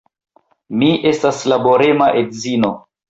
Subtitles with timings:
[0.83, 2.73] Mi estas laborema edzino.